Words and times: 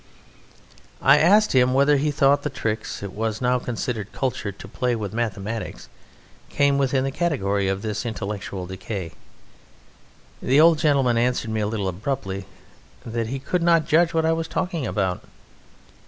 I 1.03 1.19
asked 1.19 1.53
him 1.53 1.75
whether 1.75 1.97
he 1.97 2.09
thought 2.09 2.41
the 2.41 2.49
tricks 2.49 3.03
it 3.03 3.13
was 3.13 3.39
now 3.39 3.59
considered 3.59 4.11
cultured 4.11 4.57
to 4.57 4.67
play 4.67 4.95
with 4.95 5.13
mathematics 5.13 5.89
came 6.49 6.79
within 6.79 7.03
the 7.03 7.11
category 7.11 7.67
of 7.67 7.83
this 7.83 8.03
intellectual 8.03 8.65
decay. 8.65 9.11
The 10.41 10.59
old 10.59 10.79
gentleman 10.79 11.19
answered 11.19 11.51
me 11.51 11.61
a 11.61 11.67
little 11.67 11.87
abruptly 11.87 12.45
that 13.05 13.27
he 13.27 13.37
could 13.37 13.61
not 13.61 13.85
judge 13.85 14.11
what 14.11 14.25
I 14.25 14.33
was 14.33 14.47
talking 14.47 14.87
about. 14.87 15.23